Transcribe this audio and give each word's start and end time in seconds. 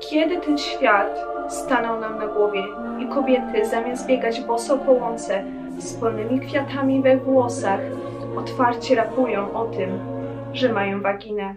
Kiedy 0.00 0.40
ten 0.40 0.58
świat 0.58 1.26
stanął 1.48 2.00
nam 2.00 2.18
na 2.18 2.26
głowie 2.26 2.64
i 3.00 3.06
kobiety 3.06 3.66
zamiast 3.66 4.06
biegać 4.06 4.40
boso 4.40 4.78
po 4.78 4.92
łące 4.92 5.44
z 5.78 5.94
polnymi 5.94 6.40
kwiatami 6.40 7.02
we 7.02 7.16
włosach, 7.16 7.80
otwarcie 8.36 8.94
rapują 8.94 9.54
o 9.54 9.64
tym, 9.64 9.98
że 10.52 10.72
mają 10.72 11.02
waginę. 11.02 11.54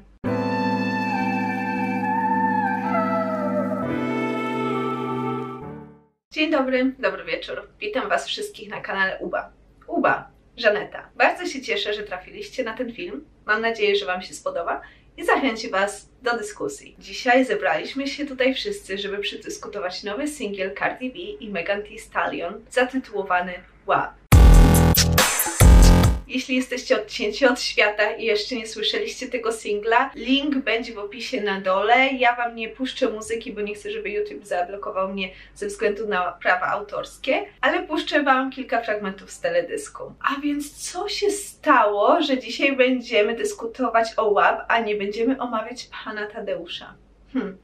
Dzień 6.34 6.52
dobry, 6.52 6.96
dobry 7.00 7.24
wieczór. 7.24 7.68
Witam 7.80 8.10
Was 8.10 8.28
wszystkich 8.28 8.70
na 8.70 8.82
kanale 8.82 9.18
Uba. 9.20 9.50
Uba, 9.88 10.30
Żaneta. 10.58 11.10
Bardzo 11.16 11.46
się 11.46 11.62
cieszę, 11.62 11.94
że 11.94 12.04
trafiliście 12.04 12.64
na 12.64 12.74
ten 12.74 12.94
film. 12.94 13.26
Mam 13.46 13.62
nadzieję, 13.62 13.96
że 13.96 14.06
Wam 14.06 14.22
się 14.22 14.34
spodoba 14.34 14.82
i 15.18 15.26
zachęci 15.26 15.70
Was 15.70 16.10
do 16.22 16.38
dyskusji. 16.38 16.96
Dzisiaj 17.00 17.46
zebraliśmy 17.46 18.08
się 18.08 18.26
tutaj 18.26 18.54
wszyscy, 18.54 18.98
żeby 18.98 19.18
przedyskutować 19.18 20.04
nowy 20.04 20.28
singiel 20.28 20.76
Cardi 20.80 21.10
B 21.10 21.18
i 21.20 21.50
Megan 21.50 21.84
Thee 21.84 22.00
Stallion 22.00 22.66
zatytułowany 22.72 23.54
WAP. 23.86 24.17
Jeśli 26.28 26.56
jesteście 26.56 27.02
odcięci 27.02 27.46
od 27.46 27.62
świata 27.62 28.12
i 28.12 28.24
jeszcze 28.26 28.56
nie 28.56 28.68
słyszeliście 28.68 29.28
tego 29.28 29.52
singla, 29.52 30.12
link 30.16 30.56
będzie 30.56 30.94
w 30.94 31.00
opisie 31.00 31.42
na 31.42 31.62
dole. 31.62 32.08
Ja 32.08 32.36
Wam 32.36 32.56
nie 32.56 32.70
puszczę 32.70 33.10
muzyki, 33.10 33.54
bo 33.54 33.62
nie 33.62 33.76
chcę, 33.76 33.92
żeby 33.92 34.10
YouTube 34.10 34.46
zablokował 34.46 35.14
mnie 35.14 35.30
ze 35.56 35.68
względu 35.68 36.08
na 36.08 36.32
prawa 36.32 36.66
autorskie, 36.66 37.46
ale 37.62 37.84
puszczę 37.84 38.24
Wam 38.24 38.52
kilka 38.52 38.82
fragmentów 38.82 39.32
z 39.32 39.40
teledysku. 39.40 40.14
A 40.32 40.42
więc 40.42 40.92
co 40.92 41.10
się 41.10 41.32
stało, 41.32 42.22
że 42.22 42.38
dzisiaj 42.38 42.76
będziemy 42.76 43.36
dyskutować 43.36 44.08
o 44.18 44.34
WAP, 44.34 44.66
a 44.68 44.80
nie 44.80 44.96
będziemy 44.96 45.42
omawiać 45.42 45.90
pana 46.04 46.28
Tadeusza? 46.28 46.94
Hmm 47.34 47.58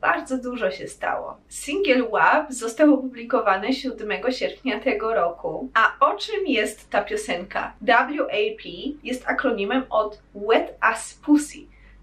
bardzo 0.00 0.38
dużo 0.38 0.70
się 0.70 0.88
stało. 0.88 1.36
Single 1.48 2.08
WAP 2.08 2.52
został 2.52 2.94
opublikowany 2.94 3.72
7 3.72 4.32
sierpnia 4.32 4.80
tego 4.80 5.14
roku. 5.14 5.70
A 5.74 6.06
o 6.06 6.16
czym 6.16 6.46
jest 6.46 6.90
ta 6.90 7.02
piosenka? 7.02 7.72
WAP 7.80 8.64
jest 9.02 9.28
akronimem 9.28 9.82
od 9.90 10.22
Wet 10.34 10.76
As 10.80 11.14
Pussy 11.14 11.58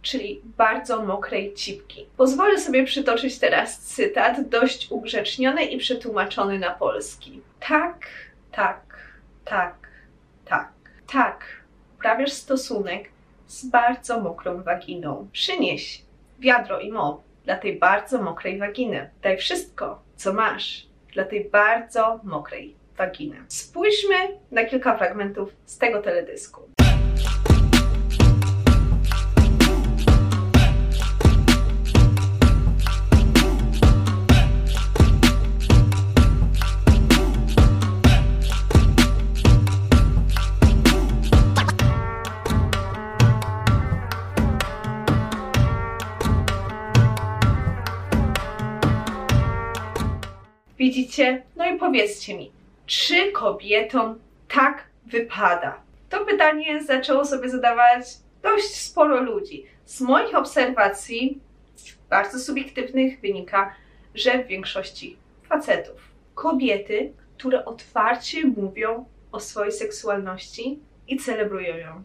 czyli 0.05 0.41
bardzo 0.57 1.05
mokrej 1.05 1.53
cipki. 1.53 2.05
Pozwolę 2.17 2.59
sobie 2.59 2.83
przytoczyć 2.83 3.39
teraz 3.39 3.79
cytat, 3.79 4.49
dość 4.49 4.87
ugrzeczniony 4.91 5.65
i 5.65 5.77
przetłumaczony 5.77 6.59
na 6.59 6.71
polski. 6.71 7.41
Tak, 7.59 8.07
tak, 8.51 8.81
tak, 9.45 9.75
tak, 10.45 10.71
tak, 11.11 11.45
uprawiasz 11.95 12.31
stosunek 12.31 13.09
z 13.47 13.65
bardzo 13.65 14.19
mokrą 14.19 14.63
waginą. 14.63 15.27
Przynieś 15.31 16.01
wiadro 16.39 16.79
i 16.79 16.91
mop 16.91 17.21
dla 17.45 17.55
tej 17.55 17.79
bardzo 17.79 18.21
mokrej 18.21 18.59
waginy. 18.59 19.09
Daj 19.21 19.37
wszystko, 19.37 20.01
co 20.15 20.33
masz 20.33 20.87
dla 21.13 21.23
tej 21.25 21.49
bardzo 21.49 22.19
mokrej 22.23 22.75
waginy. 22.97 23.35
Spójrzmy 23.47 24.15
na 24.51 24.65
kilka 24.65 24.97
fragmentów 24.97 25.49
z 25.65 25.77
tego 25.77 26.01
teledysku. 26.01 26.61
No 51.55 51.65
i 51.65 51.77
powiedzcie 51.77 52.37
mi, 52.37 52.51
czy 52.85 53.31
kobietom 53.31 54.19
tak 54.47 54.83
wypada? 55.05 55.81
To 56.09 56.25
pytanie 56.25 56.83
zaczęło 56.83 57.25
sobie 57.25 57.49
zadawać 57.49 58.05
dość 58.43 58.75
sporo 58.81 59.21
ludzi. 59.21 59.65
Z 59.85 60.01
moich 60.01 60.35
obserwacji, 60.35 61.39
bardzo 62.09 62.39
subiektywnych, 62.39 63.21
wynika, 63.21 63.75
że 64.15 64.43
w 64.43 64.47
większości 64.47 65.17
facetów. 65.49 66.01
Kobiety, 66.35 67.13
które 67.37 67.65
otwarcie 67.65 68.45
mówią 68.45 69.05
o 69.31 69.39
swojej 69.39 69.71
seksualności 69.71 70.79
i 71.07 71.17
celebrują 71.17 71.77
ją. 71.77 72.03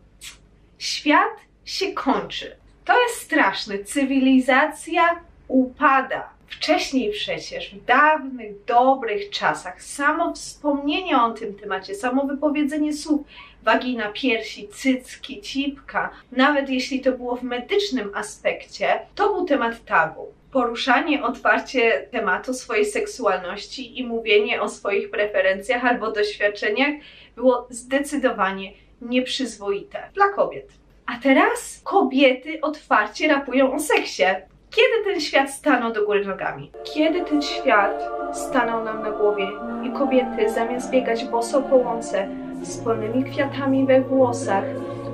Świat 0.78 1.36
się 1.64 1.92
kończy. 1.92 2.56
To 2.84 3.02
jest 3.02 3.14
straszne. 3.14 3.84
Cywilizacja 3.84 5.20
upada. 5.48 6.30
Wcześniej 6.50 7.10
przecież, 7.10 7.74
w 7.74 7.84
dawnych, 7.84 8.64
dobrych 8.64 9.30
czasach, 9.30 9.82
samo 9.82 10.34
wspomnienie 10.34 11.22
o 11.22 11.30
tym 11.30 11.54
temacie, 11.54 11.94
samo 11.94 12.26
wypowiedzenie 12.26 12.92
słów 12.92 13.20
wagina, 13.62 14.12
piersi, 14.12 14.68
cycki, 14.68 15.40
cipka, 15.40 16.10
nawet 16.32 16.70
jeśli 16.70 17.00
to 17.00 17.12
było 17.12 17.36
w 17.36 17.42
medycznym 17.42 18.10
aspekcie, 18.14 19.00
to 19.14 19.34
był 19.34 19.44
temat 19.44 19.84
tabu. 19.84 20.26
Poruszanie 20.52 21.22
otwarcie 21.24 22.08
tematu 22.10 22.54
swojej 22.54 22.86
seksualności 22.86 24.00
i 24.00 24.06
mówienie 24.06 24.62
o 24.62 24.68
swoich 24.68 25.10
preferencjach 25.10 25.84
albo 25.84 26.12
doświadczeniach 26.12 26.94
było 27.36 27.66
zdecydowanie 27.70 28.72
nieprzyzwoite 29.00 30.10
dla 30.14 30.28
kobiet. 30.28 30.68
A 31.06 31.18
teraz 31.18 31.80
kobiety 31.84 32.60
otwarcie 32.60 33.28
rapują 33.28 33.74
o 33.74 33.80
seksie. 33.80 34.24
Kiedy 34.70 35.04
ten 35.04 35.20
świat 35.20 35.50
stanął 35.50 35.92
do 35.92 36.06
góry 36.06 36.24
nogami? 36.24 36.72
Kiedy 36.94 37.24
ten 37.24 37.42
świat 37.42 38.02
stanął 38.32 38.84
nam 38.84 39.02
na 39.02 39.10
głowie 39.10 39.48
i 39.84 39.90
kobiety 39.90 40.50
zamiast 40.50 40.90
biegać 40.90 41.24
boso 41.24 41.62
po 41.62 41.76
łące 41.76 42.28
z 42.62 42.78
polnymi 42.78 43.24
kwiatami 43.24 43.86
we 43.86 44.00
włosach, 44.00 44.64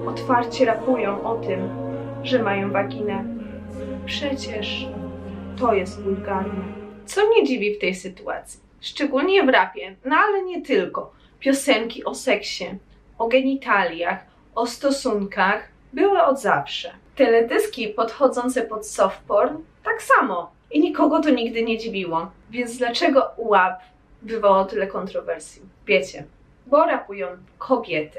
otwarcie 0.06 0.64
rapują 0.64 1.22
o 1.22 1.34
tym, 1.34 1.68
że 2.22 2.42
mają 2.42 2.70
waginę. 2.70 3.24
Przecież 4.06 4.88
to 5.58 5.74
jest 5.74 6.02
wulgarne. 6.02 6.64
Co 7.06 7.26
mnie 7.26 7.44
dziwi 7.44 7.74
w 7.74 7.78
tej 7.78 7.94
sytuacji? 7.94 8.60
Szczególnie 8.80 9.42
w 9.42 9.48
rapie, 9.48 9.96
no 10.04 10.16
ale 10.16 10.42
nie 10.42 10.62
tylko. 10.62 11.12
Piosenki 11.40 12.04
o 12.04 12.14
seksie, 12.14 12.64
o 13.18 13.28
genitaliach, 13.28 14.26
o 14.54 14.66
stosunkach 14.66 15.68
były 15.92 16.22
od 16.22 16.40
zawsze. 16.40 17.05
Teledyski 17.16 17.88
podchodzące 17.88 18.62
pod 18.62 18.86
softporn 18.86 19.56
tak 19.84 20.02
samo. 20.02 20.52
I 20.70 20.80
nikogo 20.80 21.20
to 21.20 21.30
nigdy 21.30 21.62
nie 21.62 21.78
dziwiło. 21.78 22.30
Więc 22.50 22.78
dlaczego 22.78 23.30
łap 23.36 23.80
wywołał 24.22 24.66
tyle 24.66 24.86
kontrowersji? 24.86 25.62
Wiecie, 25.86 26.24
bo 26.66 26.86
rapują 26.86 27.28
kobiety. 27.58 28.18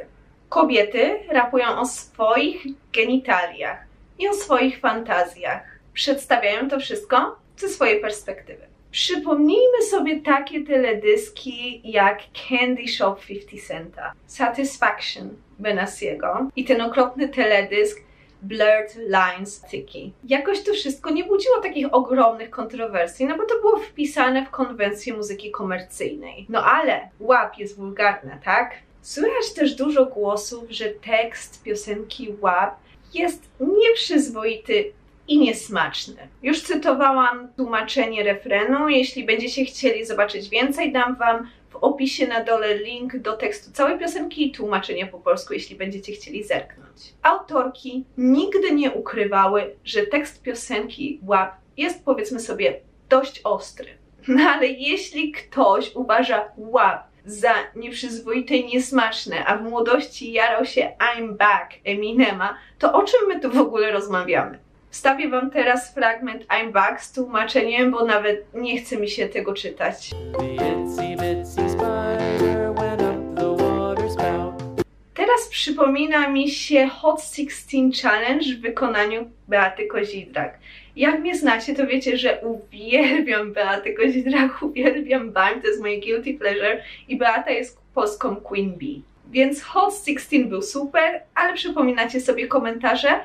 Kobiety 0.49 1.19
rapują 1.29 1.79
o 1.79 1.85
swoich 1.85 2.65
genitaliach 2.93 3.79
i 4.19 4.27
o 4.27 4.33
swoich 4.33 4.79
fantazjach. 4.79 5.63
Przedstawiają 5.93 6.69
to 6.69 6.79
wszystko 6.79 7.35
ze 7.57 7.69
swojej 7.69 8.01
perspektywy. 8.01 8.67
Przypomnijmy 8.91 9.81
sobie 9.89 10.21
takie 10.21 10.63
teledyski 10.63 11.81
jak 11.83 12.19
Candy 12.49 12.87
Shop 12.87 13.15
50 13.27 13.67
Centa, 13.67 14.13
Satisfaction 14.27 15.29
Benasiego 15.59 16.47
i 16.55 16.65
ten 16.65 16.81
okropny 16.81 17.29
teledysk 17.29 18.06
Blurred 18.47 18.95
Lines 18.95 19.61
Tiki. 19.61 20.13
Jakoś 20.23 20.63
to 20.63 20.73
wszystko 20.73 21.09
nie 21.09 21.23
budziło 21.23 21.61
takich 21.61 21.93
ogromnych 21.93 22.49
kontrowersji, 22.49 23.25
no 23.25 23.37
bo 23.37 23.45
to 23.45 23.55
było 23.61 23.77
wpisane 23.77 24.45
w 24.45 24.49
konwencję 24.49 25.13
muzyki 25.13 25.51
komercyjnej. 25.51 26.45
No 26.49 26.63
ale 26.65 27.09
łap 27.19 27.57
jest 27.57 27.77
wulgarna, 27.77 28.37
tak? 28.43 28.75
Słychać 29.01 29.53
też 29.55 29.75
dużo 29.75 30.05
głosów, 30.05 30.63
że 30.69 30.85
tekst 30.85 31.63
piosenki 31.63 32.35
łap 32.41 32.75
jest 33.13 33.49
nieprzyzwoity 33.59 34.93
i 35.27 35.39
niesmaczny. 35.39 36.27
Już 36.43 36.61
cytowałam 36.61 37.47
tłumaczenie 37.55 38.23
refrenu. 38.23 38.89
Jeśli 38.89 39.25
będziecie 39.25 39.65
chcieli 39.65 40.05
zobaczyć 40.05 40.49
więcej, 40.49 40.91
dam 40.91 41.15
Wam 41.15 41.47
w 41.69 41.75
opisie 41.75 42.27
na 42.27 42.43
dole 42.43 42.77
link 42.77 43.17
do 43.17 43.37
tekstu 43.37 43.71
całej 43.71 43.99
piosenki 43.99 44.47
i 44.47 44.51
tłumaczenia 44.51 45.07
po 45.07 45.19
polsku, 45.19 45.53
jeśli 45.53 45.75
będziecie 45.75 46.13
chcieli 46.13 46.43
zerknąć. 46.43 47.13
Autorki 47.23 48.05
nigdy 48.17 48.71
nie 48.71 48.91
ukrywały, 48.91 49.75
że 49.83 50.05
tekst 50.05 50.43
piosenki 50.43 51.19
WAP 51.23 51.55
jest 51.77 52.05
powiedzmy 52.05 52.39
sobie 52.39 52.79
dość 53.09 53.41
ostry. 53.43 53.87
No 54.27 54.49
ale 54.49 54.67
jeśli 54.67 55.31
ktoś 55.31 55.95
uważa 55.95 56.51
WAP 56.57 57.07
za 57.25 57.53
nieprzyzwoite 57.75 58.55
i 58.55 58.65
niesmaczne, 58.65 59.45
a 59.45 59.57
w 59.57 59.63
młodości 59.63 60.31
jarał 60.31 60.65
się 60.65 60.91
I'm 60.99 61.33
Back 61.33 61.73
Eminema, 61.85 62.57
to 62.79 62.93
o 62.93 63.03
czym 63.03 63.19
my 63.27 63.39
tu 63.39 63.51
w 63.51 63.57
ogóle 63.57 63.91
rozmawiamy? 63.91 64.59
Wstawię 64.89 65.29
Wam 65.29 65.51
teraz 65.51 65.93
fragment 65.93 66.45
I'm 66.45 66.71
Back 66.71 67.01
z 67.01 67.11
tłumaczeniem, 67.11 67.91
bo 67.91 68.05
nawet 68.05 68.45
nie 68.53 68.77
chce 68.77 68.97
mi 68.97 69.09
się 69.09 69.29
tego 69.29 69.53
czytać. 69.53 70.11
Przypomina 75.57 76.29
mi 76.29 76.49
się 76.49 76.87
Hot 76.87 77.21
16 77.21 77.77
Challenge 78.01 78.45
w 78.45 78.61
wykonaniu 78.61 79.31
Beaty 79.47 79.87
Kozidrak. 79.87 80.59
Jak 80.95 81.19
mnie 81.19 81.35
znacie, 81.35 81.75
to 81.75 81.87
wiecie, 81.87 82.17
że 82.17 82.41
uwielbiam 82.41 83.53
Beatę 83.53 83.93
Kozidrak, 83.93 84.61
uwielbiam 84.63 85.31
BAM, 85.31 85.61
to 85.61 85.67
jest 85.67 85.81
moje 85.81 85.99
guilty 85.99 86.33
pleasure 86.33 86.83
i 87.07 87.17
Beata 87.17 87.51
jest 87.51 87.79
polską 87.93 88.35
Queen 88.35 88.71
Bee. 88.71 89.01
Więc 89.31 89.63
Hot 89.63 89.93
16 90.05 90.45
był 90.45 90.61
super, 90.61 91.21
ale 91.35 91.53
przypominacie 91.53 92.21
sobie 92.21 92.47
komentarze, 92.47 93.19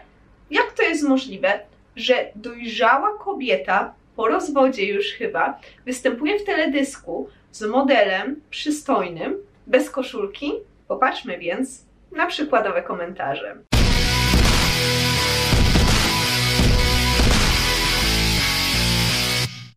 jak 0.50 0.72
to 0.72 0.82
jest 0.82 1.02
możliwe, 1.02 1.60
że 1.96 2.14
dojrzała 2.34 3.18
kobieta, 3.18 3.94
po 4.16 4.28
rozwodzie 4.28 4.86
już 4.86 5.06
chyba, 5.06 5.60
występuje 5.86 6.38
w 6.38 6.44
teledysku 6.44 7.28
z 7.50 7.62
modelem 7.62 8.40
przystojnym, 8.50 9.36
bez 9.66 9.90
koszulki? 9.90 10.52
Popatrzmy 10.88 11.38
więc 11.38 11.91
na 12.16 12.26
przykładowe 12.26 12.82
komentarze. 12.82 13.56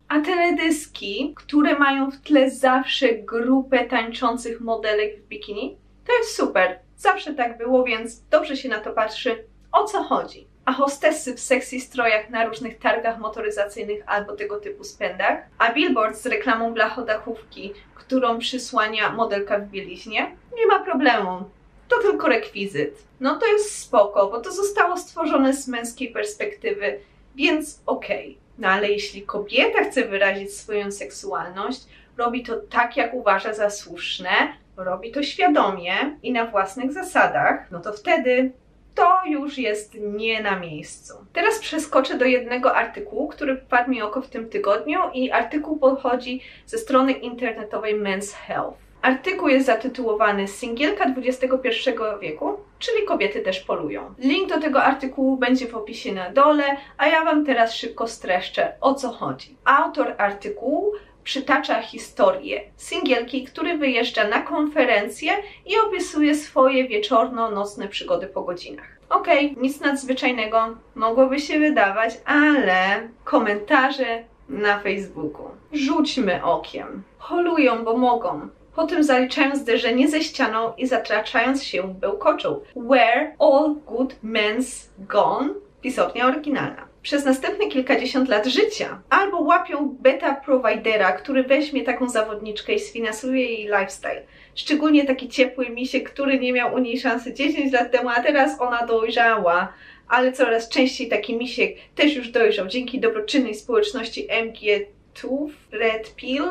A 0.08 0.22
teledyski, 0.22 1.34
które 1.38 1.80
mają 1.80 2.12
w 2.12 2.22
tle 2.22 2.50
zawsze 2.50 3.14
grupę 3.14 3.86
tańczących 3.86 4.62
modelek 4.62 5.20
w 5.20 5.28
bikini, 5.28 5.78
to 6.08 6.14
jest 6.18 6.36
super. 6.36 6.80
Zawsze 6.98 7.34
tak 7.34 7.58
było, 7.58 7.84
więc 7.84 8.28
dobrze 8.30 8.58
się 8.58 8.70
na 8.70 8.80
to 8.80 8.92
patrzy. 8.92 9.46
O 9.72 9.84
co 9.84 10.04
chodzi? 10.04 10.48
A 10.66 10.74
hostessy 10.74 11.36
w 11.36 11.40
sexy 11.40 11.80
strojach 11.80 12.30
na 12.30 12.46
różnych 12.46 12.80
targach 12.80 13.20
motoryzacyjnych 13.20 14.04
albo 14.08 14.36
tego 14.36 14.60
typu 14.60 14.84
spędach, 14.84 15.38
a 15.58 15.74
billboard 15.74 16.18
z 16.18 16.26
reklamą 16.26 16.74
blachodachówki, 16.74 17.74
którą 17.96 18.40
przysłania 18.40 19.12
modelka 19.12 19.60
w 19.60 19.68
bieliźnie, 19.68 20.36
nie 20.58 20.68
ma 20.68 20.80
problemu. 20.80 21.50
To 21.88 22.00
tylko 22.02 22.28
rekwizyt. 22.28 23.04
No 23.20 23.40
to 23.40 23.46
jest 23.46 23.80
spoko, 23.80 24.28
bo 24.28 24.40
to 24.40 24.52
zostało 24.52 24.98
stworzone 24.98 25.54
z 25.54 25.68
męskiej 25.68 26.12
perspektywy, 26.12 27.00
więc 27.36 27.82
okej. 27.86 28.30
Okay. 28.30 28.46
No 28.58 28.68
ale 28.68 28.90
jeśli 28.90 29.22
kobieta 29.22 29.84
chce 29.84 30.06
wyrazić 30.06 30.54
swoją 30.54 30.92
seksualność, 30.92 31.82
robi 32.18 32.44
to 32.44 32.58
tak, 32.58 32.98
jak 32.98 33.14
uważa 33.14 33.54
za 33.54 33.70
słuszne, 33.70 34.30
robi 34.78 35.12
to 35.12 35.24
świadomie 35.24 36.18
i 36.24 36.32
na 36.32 36.46
własnych 36.46 36.94
zasadach, 36.94 37.72
no 37.72 37.80
to 37.80 37.94
wtedy 37.94 38.52
to 38.96 39.22
już 39.28 39.58
jest 39.58 39.94
nie 39.96 40.44
na 40.44 40.60
miejscu. 40.60 41.14
Teraz 41.34 41.60
przeskoczę 41.60 42.18
do 42.18 42.26
jednego 42.26 42.76
artykułu, 42.76 43.28
który 43.28 43.58
wpadł 43.58 43.92
mi 43.92 44.02
oko 44.02 44.22
w 44.22 44.30
tym 44.30 44.50
tygodniu 44.50 45.00
i 45.14 45.32
artykuł 45.32 45.78
pochodzi 45.78 46.42
ze 46.66 46.78
strony 46.78 47.12
internetowej 47.12 48.02
Men's 48.02 48.34
Health. 48.34 48.85
Artykuł 49.06 49.48
jest 49.48 49.66
zatytułowany 49.66 50.48
Singielka 50.48 51.06
XXI 51.18 51.90
wieku, 52.22 52.58
czyli 52.80 53.06
kobiety 53.06 53.42
też 53.42 53.60
polują. 53.60 54.14
Link 54.18 54.50
do 54.50 54.62
tego 54.62 54.84
artykułu 54.84 55.38
będzie 55.38 55.68
w 55.68 55.76
opisie 55.76 56.14
na 56.14 56.30
dole, 56.30 56.64
a 56.98 57.08
ja 57.08 57.24
Wam 57.24 57.46
teraz 57.46 57.74
szybko 57.74 58.08
streszczę 58.08 58.74
o 58.82 58.94
co 58.94 59.10
chodzi. 59.10 59.58
Autor 59.66 60.16
artykułu 60.18 60.94
przytacza 61.24 61.82
historię 61.82 62.62
singielki, 62.78 63.44
który 63.44 63.78
wyjeżdża 63.78 64.28
na 64.28 64.42
konferencję 64.42 65.32
i 65.66 65.78
opisuje 65.88 66.36
swoje 66.36 66.88
wieczorno-nocne 66.88 67.88
przygody 67.88 68.28
po 68.28 68.42
godzinach. 68.42 69.00
Okej, 69.10 69.52
okay, 69.52 69.64
nic 69.64 69.82
nadzwyczajnego 69.82 70.78
mogłoby 70.96 71.40
się 71.40 71.60
wydawać, 71.60 72.14
ale 72.26 73.10
komentarze 73.24 74.24
na 74.50 74.80
Facebooku. 74.80 75.46
Rzućmy 75.74 76.44
okiem. 76.44 77.04
Holują, 77.18 77.84
bo 77.84 77.98
mogą. 77.98 78.50
Potem 78.76 79.04
zaliczają 79.04 79.56
zderzenie 79.56 80.08
ze 80.08 80.22
ścianą 80.22 80.74
i 80.78 80.88
zatraczając 80.88 81.64
się 81.64 81.94
bełkoczą. 81.94 82.60
Where 82.76 83.36
all 83.40 83.76
good 83.86 84.16
men's 84.24 84.88
gone? 85.00 85.50
Pisownia 85.82 86.28
oryginalna 86.28 86.96
przez 87.06 87.26
następne 87.26 87.68
kilkadziesiąt 87.68 88.30
lat 88.30 88.46
życia. 88.46 89.02
Albo 89.10 89.42
łapią 89.42 89.98
beta 90.00 90.36
providera, 90.36 91.12
który 91.12 91.44
weźmie 91.44 91.84
taką 91.84 92.10
zawodniczkę 92.10 92.74
i 92.74 92.80
sfinansuje 92.80 93.46
jej 93.46 93.64
lifestyle. 93.66 94.22
Szczególnie 94.56 95.06
taki 95.06 95.30
ciepły 95.30 95.70
misiek, 95.70 96.10
który 96.10 96.40
nie 96.40 96.54
miał 96.54 96.74
u 96.74 96.78
niej 96.78 97.00
szansy 97.00 97.34
10 97.34 97.74
lat 97.74 97.92
temu, 97.92 98.10
a 98.10 98.24
teraz 98.24 98.62
ona 98.62 98.86
dojrzała. 98.86 99.74
Ale 100.08 100.32
coraz 100.32 100.70
częściej 100.70 101.10
taki 101.10 101.38
misiek 101.38 101.76
też 101.96 102.16
już 102.16 102.30
dojrzał 102.30 102.68
dzięki 102.68 103.00
dobroczynnej 103.00 103.56
społeczności 103.56 104.28
MG2 104.28 105.50
Red 105.72 106.16
Pill. 106.16 106.44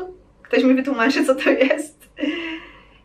Ktoś 0.43 0.65
mi 0.65 0.75
wytłumaczy, 0.75 1.25
co 1.25 1.35
to 1.35 1.51
jest? 1.51 2.04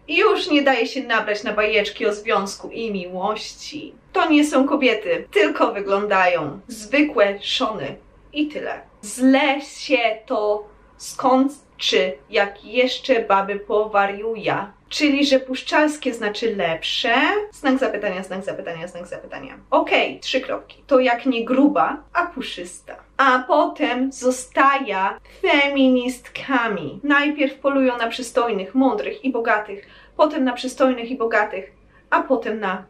I 0.08 0.18
już 0.24 0.50
nie 0.50 0.62
daje 0.62 0.88
się 0.88 1.04
nabrać 1.04 1.44
na 1.44 1.54
bajeczki 1.54 2.06
o 2.06 2.14
związku 2.14 2.70
i 2.70 2.92
miłości. 2.92 3.94
To 4.14 4.30
nie 4.30 4.46
są 4.46 4.68
kobiety, 4.68 5.28
tylko 5.32 5.74
wyglądają 5.74 6.60
zwykłe 6.68 7.40
szony. 7.42 7.96
I 8.34 8.48
tyle. 8.48 8.82
Zle 9.02 9.62
się 9.62 10.18
to 10.26 10.68
skończy, 11.00 12.14
jak 12.30 12.66
jeszcze 12.66 13.24
baby 13.24 13.60
powariuja. 13.60 14.72
Czyli, 14.90 15.26
że 15.26 15.40
puszczalskie 15.40 16.14
znaczy 16.14 16.56
lepsze. 16.56 17.16
Znak 17.52 17.80
zapytania, 17.80 18.24
znak 18.24 18.44
zapytania, 18.44 18.88
znak 18.88 19.08
zapytania. 19.08 19.58
Okej, 19.72 20.10
okay, 20.10 20.20
trzy 20.20 20.42
kropki. 20.42 20.84
To 20.88 21.00
jak 21.00 21.26
nie 21.26 21.46
gruba, 21.46 22.04
a 22.14 22.26
puszysta. 22.26 22.96
A 23.18 23.44
potem 23.48 24.12
zostaje 24.12 24.98
feministkami. 25.42 27.00
Najpierw 27.04 27.56
polują 27.56 27.98
na 27.98 28.08
przystojnych, 28.08 28.76
mądrych 28.76 29.26
i 29.26 29.32
bogatych, 29.32 29.88
potem 30.18 30.44
na 30.44 30.54
przystojnych 30.54 31.12
i 31.12 31.18
bogatych, 31.18 31.72
a 32.10 32.24
potem 32.24 32.60
na 32.60 32.86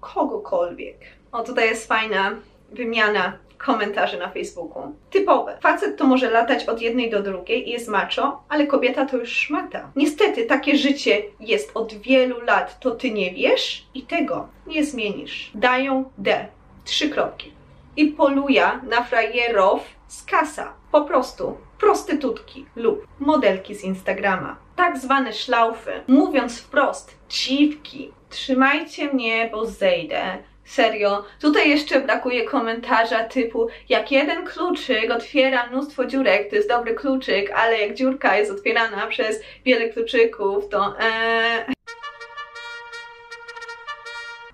kogokolwiek. 0.00 0.96
O, 1.32 1.42
tutaj 1.42 1.68
jest 1.68 1.88
fajna 1.88 2.30
wymiana 2.72 3.38
komentarzy 3.58 4.18
na 4.18 4.30
Facebooku. 4.30 4.94
Typowe. 5.10 5.58
Facet 5.62 5.96
to 5.96 6.06
może 6.06 6.30
latać 6.30 6.64
od 6.64 6.80
jednej 6.80 7.10
do 7.10 7.22
drugiej 7.22 7.68
i 7.68 7.72
jest 7.72 7.88
macho, 7.88 8.42
ale 8.48 8.66
kobieta 8.66 9.06
to 9.06 9.16
już 9.16 9.32
szmata. 9.32 9.90
Niestety 9.96 10.46
takie 10.46 10.76
życie 10.76 11.22
jest 11.40 11.70
od 11.74 11.94
wielu 11.94 12.40
lat, 12.40 12.80
to 12.80 12.90
ty 12.90 13.10
nie 13.10 13.34
wiesz 13.34 13.86
i 13.94 14.02
tego 14.02 14.48
nie 14.66 14.84
zmienisz. 14.84 15.50
Dają 15.54 16.10
D. 16.18 16.46
Trzy 16.84 17.08
kropki. 17.08 17.52
I 17.96 18.06
poluja 18.06 18.80
na 18.88 19.04
frajerów 19.04 19.80
z 20.08 20.24
kasa. 20.24 20.72
Po 20.92 21.00
prostu 21.00 21.56
prostytutki 21.78 22.66
lub 22.76 23.06
modelki 23.18 23.74
z 23.74 23.84
Instagrama. 23.84 24.56
Tak 24.76 24.98
zwane 24.98 25.32
szlaufy. 25.32 25.92
Mówiąc 26.06 26.60
wprost, 26.60 27.18
dziwki. 27.28 28.12
Trzymajcie 28.30 29.12
mnie, 29.12 29.48
bo 29.52 29.66
zejdę 29.66 30.38
Serio. 30.66 31.24
Tutaj 31.40 31.70
jeszcze 31.70 32.00
brakuje 32.00 32.44
komentarza 32.44 33.24
typu 33.24 33.68
jak 33.88 34.12
jeden 34.12 34.46
kluczyk 34.46 35.10
otwiera 35.10 35.66
mnóstwo 35.66 36.04
dziurek, 36.06 36.50
to 36.50 36.56
jest 36.56 36.68
dobry 36.68 36.94
kluczyk, 36.94 37.50
ale 37.50 37.80
jak 37.80 37.94
dziurka 37.94 38.36
jest 38.36 38.50
otwierana 38.50 39.06
przez 39.06 39.40
wiele 39.64 39.88
kluczyków, 39.88 40.68
to 40.68 40.94
ee... 41.00 41.75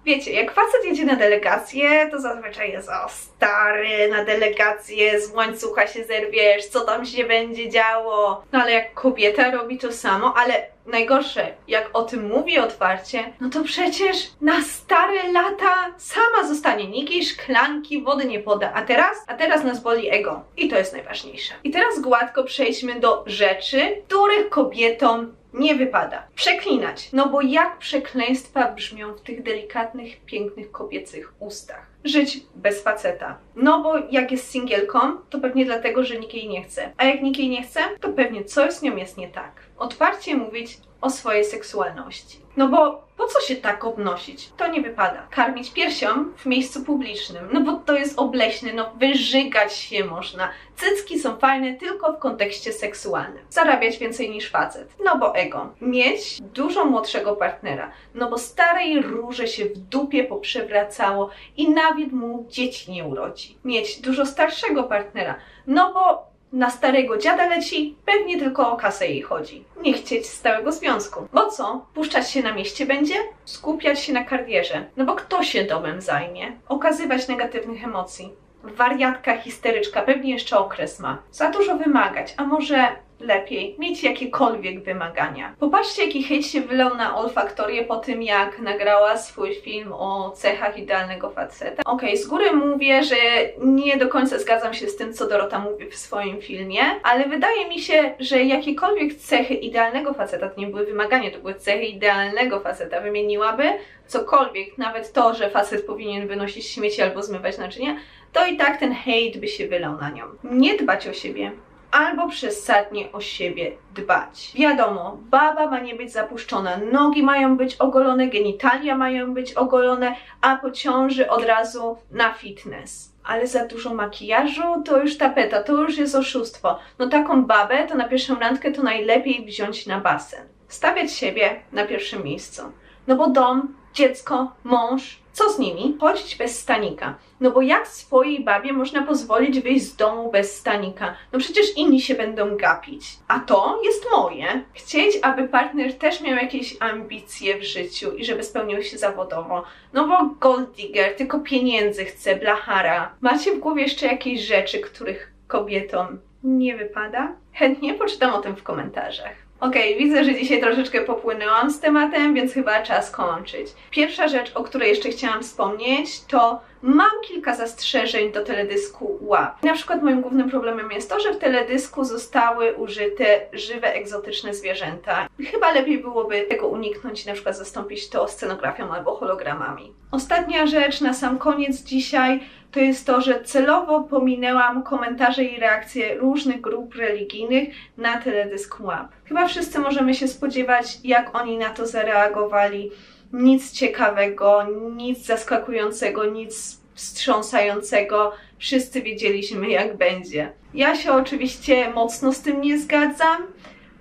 Wiecie, 0.04 0.32
jak 0.32 0.52
facet 0.52 0.85
jedzie 0.85 1.04
na 1.04 1.16
delegację, 1.16 2.09
to 2.11 2.21
zazwyczaj 2.21 2.73
jest 2.73 2.88
o 2.88 3.09
stary, 3.09 4.09
na 4.11 4.25
delegację 4.25 5.21
z 5.21 5.30
łańcucha 5.30 5.87
się 5.87 6.04
zerwiesz, 6.04 6.66
co 6.66 6.80
tam 6.80 7.06
się 7.06 7.25
będzie 7.25 7.71
działo. 7.71 8.44
No 8.52 8.62
ale 8.62 8.73
jak 8.73 8.94
kobieta 8.94 9.50
robi 9.50 9.78
to 9.78 9.92
samo, 9.92 10.35
ale 10.37 10.66
najgorsze, 10.87 11.54
jak 11.68 11.90
o 11.92 12.02
tym 12.02 12.28
mówi 12.28 12.59
otwarcie, 12.59 13.32
no 13.40 13.50
to 13.50 13.64
przecież 13.64 14.16
na 14.40 14.62
stare 14.62 15.32
lata 15.32 15.94
sama 15.99 16.49
zostanie. 16.49 16.87
Nikt 16.87 17.11
jej 17.11 17.25
szklanki 17.25 18.02
wody 18.02 18.25
nie 18.25 18.40
poda. 18.40 18.73
A 18.75 18.82
teraz? 18.82 19.16
A 19.26 19.35
teraz 19.35 19.64
nas 19.64 19.82
boli 19.82 20.11
ego. 20.11 20.42
I 20.56 20.68
to 20.68 20.76
jest 20.78 20.92
najważniejsze. 20.92 21.54
I 21.64 21.71
teraz 21.71 22.00
gładko 22.00 22.44
przejdźmy 22.44 23.00
do 23.00 23.23
rzeczy, 23.26 24.02
których 24.09 24.49
kobietom 24.49 25.35
nie 25.54 25.75
wypada. 25.75 26.23
Przeklinać. 26.35 27.09
No 27.12 27.28
bo 27.28 27.40
jak 27.40 27.78
przekleństwa 27.78 28.73
brzmią 28.73 29.14
w 29.14 29.21
tych 29.21 29.42
delikatnych, 29.42 30.21
pięknych 30.21 30.73
kobiecych 30.73 31.32
ustach? 31.38 31.87
Żyć 32.04 32.40
bez 32.54 32.82
faceta. 32.82 33.38
No 33.56 33.82
bo 33.82 33.94
jak 34.11 34.30
jest 34.30 34.50
singielką, 34.50 34.99
to 35.30 35.40
pewnie 35.40 35.64
dlatego, 35.64 36.04
że 36.04 36.18
nikt 36.18 36.35
jej 36.35 36.49
nie 36.49 36.62
chce. 36.62 36.92
A 36.97 37.04
jak 37.04 37.23
nikt 37.23 37.38
jej 37.38 37.49
nie 37.49 37.62
chce, 37.62 37.80
to 38.00 38.09
pewnie 38.09 38.44
coś 38.44 38.73
z 38.73 38.82
nią 38.82 38.97
jest 38.97 39.16
nie 39.16 39.28
tak. 39.28 39.52
Otwarcie 39.78 40.37
mówić 40.37 40.78
o 41.00 41.11
swojej 41.11 41.44
seksualności. 41.44 42.38
No 42.56 42.68
bo 42.68 43.04
po 43.23 43.29
co 43.29 43.41
się 43.41 43.57
tak 43.57 43.85
obnosić? 43.85 44.49
To 44.57 44.67
nie 44.67 44.81
wypada. 44.81 45.26
Karmić 45.31 45.71
piersią 45.71 46.09
w 46.37 46.47
miejscu 46.47 46.85
publicznym, 46.85 47.49
no 47.52 47.61
bo 47.61 47.73
to 47.73 47.93
jest 47.93 48.19
obleśne, 48.19 48.73
no 48.73 48.93
wyżygać 48.97 49.75
się 49.75 50.05
można. 50.05 50.50
Cycki 50.76 51.19
są 51.19 51.37
fajne 51.37 51.75
tylko 51.75 52.12
w 52.12 52.19
kontekście 52.19 52.73
seksualnym. 52.73 53.45
Zarabiać 53.50 53.99
więcej 53.99 54.31
niż 54.31 54.50
facet, 54.50 54.95
no 55.05 55.19
bo 55.19 55.35
ego. 55.35 55.75
Mieć 55.81 56.38
dużo 56.41 56.85
młodszego 56.85 57.37
partnera, 57.37 57.91
no 58.14 58.31
bo 58.31 58.38
starej 58.38 59.02
róże 59.02 59.49
się 59.49 59.64
w 59.64 59.79
dupie 59.79 60.25
poprzewracało 60.25 61.31
i 61.57 61.71
nawet 61.71 62.12
mu 62.12 62.47
dzieci 62.49 62.93
nie 62.93 63.05
urodzi. 63.05 63.59
Mieć 63.64 64.00
dużo 64.00 64.26
starszego 64.26 64.83
partnera, 64.83 65.35
no 65.67 65.93
bo 65.95 66.32
na 66.52 66.71
starego 66.71 67.18
dziada 67.18 67.47
leci, 67.47 67.97
pewnie 68.06 68.38
tylko 68.38 68.73
o 68.73 68.76
kasę 68.76 69.06
jej 69.06 69.23
chodzi. 69.23 69.64
Nie 69.82 69.92
chcieć 69.92 70.26
stałego 70.26 70.73
związku. 70.73 71.26
Bo 71.32 71.50
co? 71.50 71.87
Puszczać 71.94 72.30
się 72.30 72.42
na 72.42 72.52
mieście 72.52 72.87
będzie? 72.87 73.14
Skupiać 73.44 74.00
się 74.00 74.12
na 74.12 74.25
karierze. 74.25 74.85
No 74.97 75.04
bo 75.04 75.14
kto 75.14 75.42
się 75.42 75.64
domem 75.64 76.00
zajmie? 76.00 76.52
Okazywać 76.68 77.28
negatywnych 77.28 77.85
emocji. 77.85 78.32
wariatka, 78.64 79.37
histeryczka, 79.37 80.02
pewnie 80.02 80.32
jeszcze 80.32 80.59
okres 80.59 81.00
ma. 81.00 81.18
Za 81.32 81.50
dużo 81.50 81.76
wymagać, 81.76 82.35
a 82.37 82.44
może 82.44 82.88
lepiej 83.23 83.76
mieć 83.79 84.02
jakiekolwiek 84.02 84.85
wymagania. 84.85 85.55
Popatrzcie, 85.61 86.05
jaki 86.07 86.23
hejt 86.23 86.47
się 86.47 86.61
wylał 86.61 86.97
na 86.97 87.17
olfaktorię 87.17 87.85
po 87.85 87.97
tym, 87.97 88.23
jak 88.23 88.59
nagrała 88.59 89.17
swój 89.17 89.55
film 89.55 89.93
o 89.93 90.31
cechach 90.31 90.79
idealnego 90.79 91.31
faceta. 91.31 91.83
Okej, 91.87 92.09
okay, 92.09 92.23
z 92.23 92.26
góry 92.26 92.52
mówię, 92.52 93.05
że 93.05 93.17
nie 93.59 93.97
do 93.97 94.09
końca 94.09 94.38
zgadzam 94.38 94.75
się 94.75 94.87
z 94.87 94.97
tym, 94.97 95.14
co 95.14 95.29
Dorota 95.29 95.59
mówi 95.59 95.91
w 95.91 95.97
swoim 95.97 96.41
filmie, 96.41 96.83
ale 97.02 97.29
wydaje 97.29 97.69
mi 97.69 97.81
się, 97.81 98.14
że 98.21 98.43
jakiekolwiek 98.43 99.14
cechy 99.14 99.55
idealnego 99.55 100.14
faceta, 100.14 100.49
to 100.49 100.61
nie 100.61 100.67
były 100.67 100.87
wymagania, 100.87 101.31
to 101.31 101.38
były 101.38 101.55
cechy 101.55 101.85
idealnego 101.85 102.61
faceta, 102.61 103.00
wymieniłaby 103.00 103.64
cokolwiek, 104.07 104.79
nawet 104.79 105.12
to, 105.12 105.35
że 105.35 105.50
facet 105.50 105.87
powinien 105.87 106.29
wynosić 106.29 106.67
śmieci 106.67 107.02
albo 107.02 107.23
zmywać 107.23 107.59
naczynia, 107.59 107.97
to 108.33 108.47
i 108.47 108.57
tak 108.57 108.81
ten 108.81 108.95
hejt 108.95 109.41
by 109.41 109.49
się 109.49 109.69
wylał 109.69 109.97
na 109.97 110.11
nią. 110.11 110.25
Nie 110.45 110.76
dbać 110.76 111.09
o 111.09 111.12
siebie, 111.12 111.52
albo 111.93 112.29
przesadnie 112.29 113.13
o 113.13 113.21
siebie 113.21 113.73
dbać. 113.95 114.53
Wiadomo, 114.55 115.19
baba 115.31 115.67
ma 115.67 115.81
nie 115.81 115.95
być 115.95 116.13
zapuszczona, 116.13 116.77
nogi 116.93 117.23
mają 117.23 117.57
być 117.57 117.77
ogolone, 117.77 118.27
genitalia 118.27 118.97
mają 118.97 119.35
być 119.35 119.55
ogolone, 119.55 120.17
a 120.41 120.57
po 120.57 120.71
ciąży 120.71 121.31
od 121.31 121.45
razu 121.45 121.97
na 122.11 122.33
fitness. 122.33 123.13
Ale 123.25 123.47
za 123.47 123.67
dużo 123.67 123.95
makijażu 123.95 124.83
to 124.85 125.03
już 125.03 125.19
tapeta, 125.19 125.63
to 125.63 125.73
już 125.73 125.99
jest 125.99 126.15
oszustwo. 126.15 126.79
No 126.99 127.09
taką 127.09 127.45
babę 127.45 127.87
to 127.87 127.95
na 127.95 128.09
pierwszą 128.09 128.39
randkę 128.39 128.73
to 128.73 128.83
najlepiej 128.83 129.47
wziąć 129.47 129.87
na 129.87 130.01
basen. 130.01 130.49
Stawiać 130.69 131.13
siebie 131.13 131.61
na 131.73 131.87
pierwszym 131.87 132.25
miejscu. 132.25 132.63
No 133.07 133.17
bo 133.17 133.27
dom, 133.27 133.75
dziecko, 133.95 134.53
mąż, 134.65 135.22
co 135.33 135.51
z 135.51 135.59
nimi? 135.59 135.97
Chodzić 136.01 136.37
bez 136.37 136.61
stanika. 136.61 137.15
No 137.41 137.51
bo 137.51 137.62
jak 137.62 137.89
swojej 137.89 138.45
babie 138.45 138.73
można 138.73 139.03
pozwolić 139.03 139.61
wyjść 139.61 139.85
z 139.85 139.97
domu 139.97 140.31
bez 140.31 140.57
stanika? 140.57 141.15
No 141.33 141.39
przecież 141.39 141.77
inni 141.77 142.01
się 142.01 142.15
będą 142.15 142.57
gapić. 142.57 143.17
A 143.29 143.41
to 143.41 143.81
jest 143.85 144.07
moje. 144.17 144.65
Chcieć, 144.75 145.19
aby 145.23 145.49
partner 145.49 145.99
też 145.99 146.21
miał 146.21 146.37
jakieś 146.37 146.77
ambicje 146.81 147.59
w 147.59 147.62
życiu 147.62 148.12
i 148.17 148.25
żeby 148.25 148.43
spełnił 148.43 148.83
się 148.83 148.99
zawodowo. 148.99 149.65
No 149.93 150.09
bo 150.09 150.35
gold 150.41 150.71
digger 150.71 151.17
tylko 151.17 151.41
pieniędzy 151.41 152.05
chce, 152.05 152.37
blachara. 152.37 153.15
Macie 153.21 153.53
w 153.53 153.59
głowie 153.59 153.83
jeszcze 153.83 154.07
jakieś 154.07 154.41
rzeczy, 154.41 154.81
których 154.81 155.33
kobietom 155.49 156.19
nie 156.45 156.77
wypada? 156.77 157.33
Chętnie 157.53 157.95
poczytam 157.95 158.35
o 158.35 158.41
tym 158.41 158.57
w 158.57 158.62
komentarzach. 158.62 159.42
Okej, 159.62 159.95
okay, 159.95 160.04
widzę, 160.04 160.25
że 160.25 160.35
dzisiaj 160.35 160.61
troszeczkę 160.61 161.00
popłynęłam 161.00 161.71
z 161.71 161.81
tematem, 161.81 162.35
więc 162.35 162.52
chyba 162.52 162.83
czas 162.83 163.11
kończyć. 163.11 163.69
Pierwsza 163.90 164.28
rzecz, 164.28 164.52
o 164.54 164.62
której 164.62 164.88
jeszcze 164.88 165.09
chciałam 165.09 165.42
wspomnieć, 165.42 166.21
to 166.21 166.61
mam 166.83 167.11
kilka 167.25 167.55
zastrzeżeń 167.55 168.33
do 168.33 168.45
teledysku 168.45 169.19
WAP. 169.23 169.62
Na 169.62 169.75
przykład 169.75 170.03
moim 170.03 170.21
głównym 170.21 170.51
problemem 170.51 170.91
jest 170.91 171.11
to, 171.11 171.21
że 171.21 171.33
w 171.33 171.39
teledysku 171.39 172.05
zostały 172.05 172.75
użyte 172.75 173.41
żywe, 173.53 173.95
egzotyczne 173.95 174.55
zwierzęta. 174.55 175.29
Chyba 175.51 175.73
lepiej 175.73 175.99
byłoby 175.99 176.43
tego 176.43 176.69
uniknąć 176.69 177.25
i 177.25 177.29
na 177.29 177.35
przykład 177.35 177.57
zastąpić 177.57 178.09
to 178.09 178.29
scenografią 178.29 178.91
albo 178.91 179.15
hologramami. 179.17 179.95
Ostatnia 180.11 180.67
rzecz 180.67 181.01
na 181.01 181.15
sam 181.15 181.39
koniec 181.39 181.83
dzisiaj 181.83 182.41
to 182.73 182.81
jest 182.81 183.07
to, 183.07 183.21
że 183.21 183.45
celowo 183.45 184.01
pominęłam 184.01 184.83
komentarze 184.83 185.45
i 185.45 185.61
reakcje 185.61 186.15
różnych 186.15 186.61
grup 186.61 186.95
religijnych 186.95 187.69
na 187.97 188.19
teledysk 188.19 188.81
WAP. 188.81 189.09
Chyba 189.25 189.49
wszyscy 189.49 189.79
możemy 189.79 190.15
się 190.15 190.29
spodziewać, 190.29 190.99
jak 191.05 191.37
oni 191.37 191.59
na 191.59 191.71
to 191.71 191.87
zareagowali. 191.87 192.91
Nic 193.33 193.73
ciekawego, 193.73 194.67
nic 194.97 195.27
zaskakującego, 195.27 196.25
nic 196.25 196.81
wstrząsającego. 196.95 198.33
Wszyscy 198.59 199.03
wiedzieliśmy, 199.03 199.69
jak 199.69 199.97
będzie. 199.97 200.53
Ja 200.75 200.97
się 200.97 201.12
oczywiście 201.12 201.91
mocno 201.91 202.33
z 202.33 202.41
tym 202.41 202.61
nie 202.61 202.79
zgadzam, 202.79 203.47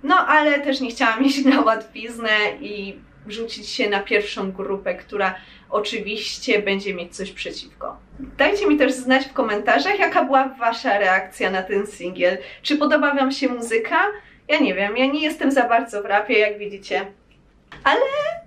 no 0.02 0.16
ale 0.26 0.60
też 0.60 0.80
nie 0.80 0.90
chciałam 0.90 1.24
iść 1.24 1.44
na 1.44 1.60
łatwiznę 1.60 2.30
i 2.60 2.96
rzucić 3.28 3.68
się 3.68 3.90
na 3.90 4.00
pierwszą 4.00 4.52
grupę, 4.52 4.94
która 4.94 5.34
oczywiście 5.70 6.62
będzie 6.62 6.94
mieć 6.94 7.16
coś 7.16 7.32
przeciwko. 7.32 7.96
Dajcie 8.38 8.66
mi 8.66 8.78
też 8.78 8.92
znać 8.92 9.26
w 9.26 9.32
komentarzach, 9.32 9.98
jaka 9.98 10.24
była 10.24 10.48
Wasza 10.48 10.98
reakcja 10.98 11.50
na 11.50 11.62
ten 11.62 11.86
singiel. 11.86 12.38
Czy 12.62 12.76
podoba 12.76 13.14
Wam 13.14 13.32
się 13.32 13.48
muzyka? 13.48 14.00
Ja 14.48 14.58
nie 14.58 14.74
wiem, 14.74 14.96
ja 14.96 15.06
nie 15.06 15.22
jestem 15.22 15.50
za 15.52 15.68
bardzo 15.68 16.02
w 16.02 16.06
rapie, 16.06 16.38
jak 16.38 16.58
widzicie. 16.58 17.06
Ale 17.84 18.00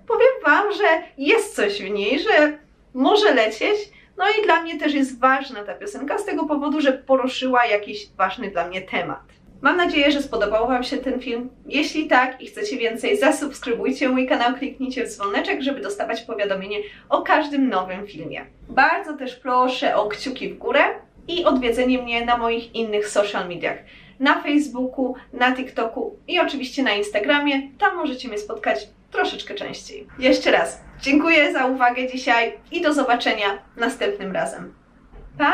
powiem 0.08 0.28
Wam, 0.44 0.72
że 0.72 1.02
jest 1.18 1.56
coś 1.56 1.82
w 1.82 1.90
niej, 1.90 2.20
że 2.20 2.58
może 2.94 3.34
lecieć. 3.34 3.76
No 4.18 4.24
i 4.30 4.44
dla 4.44 4.62
mnie 4.62 4.78
też 4.78 4.94
jest 4.94 5.20
ważna 5.20 5.64
ta 5.64 5.74
piosenka 5.74 6.18
z 6.18 6.24
tego 6.24 6.44
powodu, 6.44 6.80
że 6.80 6.92
poruszyła 6.92 7.66
jakiś 7.66 8.06
ważny 8.16 8.50
dla 8.50 8.68
mnie 8.68 8.82
temat. 8.82 9.20
Mam 9.60 9.76
nadzieję, 9.76 10.12
że 10.12 10.22
spodobał 10.22 10.68
Wam 10.68 10.84
się 10.84 10.96
ten 10.96 11.20
film. 11.20 11.48
Jeśli 11.66 12.06
tak 12.06 12.42
i 12.42 12.46
chcecie 12.46 12.76
więcej, 12.76 13.18
zasubskrybujcie 13.18 14.08
mój 14.08 14.26
kanał, 14.26 14.54
kliknijcie 14.54 15.04
w 15.04 15.08
dzwoneczek, 15.08 15.62
żeby 15.62 15.80
dostawać 15.80 16.22
powiadomienie 16.22 16.78
o 17.08 17.22
każdym 17.22 17.68
nowym 17.68 18.06
filmie. 18.06 18.46
Bardzo 18.68 19.16
też 19.16 19.36
proszę 19.36 19.96
o 19.96 20.08
kciuki 20.08 20.48
w 20.48 20.58
górę 20.58 20.80
i 21.28 21.44
odwiedzenie 21.44 22.02
mnie 22.02 22.24
na 22.24 22.36
moich 22.36 22.74
innych 22.74 23.08
social 23.08 23.48
mediach. 23.48 23.78
Na 24.20 24.42
Facebooku, 24.42 25.14
na 25.32 25.56
TikToku 25.56 26.18
i 26.28 26.40
oczywiście 26.40 26.82
na 26.82 26.94
Instagramie. 26.94 27.70
Tam 27.78 27.96
możecie 27.96 28.28
mnie 28.28 28.38
spotkać 28.38 28.88
troszeczkę 29.10 29.54
częściej. 29.54 30.06
Jeszcze 30.18 30.50
raz 30.50 30.80
dziękuję 31.00 31.52
za 31.52 31.66
uwagę 31.66 32.08
dzisiaj 32.08 32.58
i 32.72 32.82
do 32.82 32.94
zobaczenia 32.94 33.58
następnym 33.76 34.32
razem. 34.32 34.74
Pa! 35.38 35.52